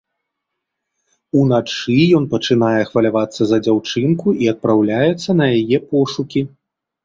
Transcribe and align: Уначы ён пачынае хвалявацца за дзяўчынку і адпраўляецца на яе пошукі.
Уначы 1.41 1.97
ён 2.21 2.25
пачынае 2.33 2.81
хвалявацца 2.93 3.41
за 3.53 3.57
дзяўчынку 3.69 4.27
і 4.41 4.53
адпраўляецца 4.55 5.29
на 5.41 5.45
яе 5.61 5.77
пошукі. 5.97 6.41